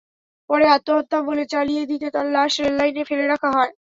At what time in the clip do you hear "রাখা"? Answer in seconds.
3.27-3.49